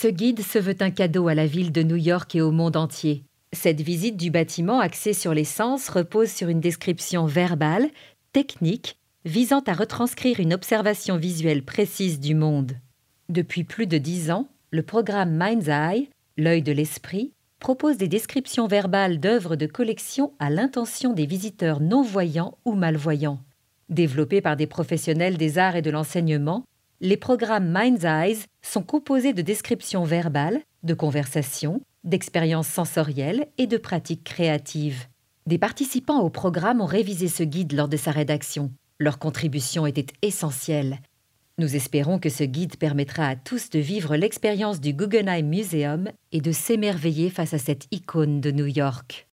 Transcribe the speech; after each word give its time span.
Ce 0.00 0.06
guide 0.06 0.42
se 0.42 0.60
veut 0.60 0.76
un 0.78 0.92
cadeau 0.92 1.26
à 1.26 1.34
la 1.34 1.46
ville 1.46 1.72
de 1.72 1.82
New 1.82 1.96
York 1.96 2.32
et 2.36 2.40
au 2.40 2.52
monde 2.52 2.76
entier. 2.76 3.24
Cette 3.52 3.80
visite 3.80 4.16
du 4.16 4.30
bâtiment 4.30 4.78
axée 4.78 5.12
sur 5.12 5.34
les 5.34 5.42
sens 5.42 5.88
repose 5.88 6.30
sur 6.30 6.48
une 6.48 6.60
description 6.60 7.26
verbale, 7.26 7.88
technique, 8.32 8.96
visant 9.24 9.58
à 9.66 9.72
retranscrire 9.72 10.38
une 10.38 10.54
observation 10.54 11.16
visuelle 11.16 11.64
précise 11.64 12.20
du 12.20 12.36
monde. 12.36 12.74
Depuis 13.28 13.64
plus 13.64 13.88
de 13.88 13.98
dix 13.98 14.30
ans, 14.30 14.46
le 14.70 14.84
programme 14.84 15.36
Mind's 15.36 15.66
Eye, 15.66 16.10
l'œil 16.36 16.62
de 16.62 16.70
l'esprit, 16.70 17.32
propose 17.58 17.96
des 17.96 18.06
descriptions 18.06 18.68
verbales 18.68 19.18
d'œuvres 19.18 19.56
de 19.56 19.66
collection 19.66 20.32
à 20.38 20.48
l'intention 20.48 21.12
des 21.12 21.26
visiteurs 21.26 21.80
non-voyants 21.80 22.56
ou 22.64 22.74
malvoyants. 22.74 23.40
Développés 23.88 24.42
par 24.42 24.54
des 24.54 24.68
professionnels 24.68 25.38
des 25.38 25.58
arts 25.58 25.74
et 25.74 25.82
de 25.82 25.90
l'enseignement, 25.90 26.62
les 27.00 27.16
programmes 27.16 27.72
Mind's 27.72 28.04
Eyes 28.04 28.44
sont 28.60 28.82
composés 28.82 29.32
de 29.32 29.42
descriptions 29.42 30.04
verbales, 30.04 30.60
de 30.82 30.94
conversations, 30.94 31.80
d'expériences 32.02 32.68
sensorielles 32.68 33.46
et 33.56 33.66
de 33.66 33.76
pratiques 33.76 34.24
créatives. 34.24 35.06
Des 35.46 35.58
participants 35.58 36.20
au 36.20 36.30
programme 36.30 36.80
ont 36.80 36.86
révisé 36.86 37.28
ce 37.28 37.42
guide 37.44 37.72
lors 37.72 37.88
de 37.88 37.96
sa 37.96 38.10
rédaction. 38.10 38.72
Leur 38.98 39.18
contribution 39.18 39.86
était 39.86 40.12
essentielle. 40.22 40.98
Nous 41.58 41.76
espérons 41.76 42.18
que 42.18 42.30
ce 42.30 42.44
guide 42.44 42.76
permettra 42.76 43.26
à 43.26 43.36
tous 43.36 43.70
de 43.70 43.78
vivre 43.78 44.16
l'expérience 44.16 44.80
du 44.80 44.92
Guggenheim 44.92 45.46
Museum 45.46 46.10
et 46.32 46.40
de 46.40 46.52
s'émerveiller 46.52 47.30
face 47.30 47.54
à 47.54 47.58
cette 47.58 47.86
icône 47.92 48.40
de 48.40 48.50
New 48.50 48.66
York. 48.66 49.26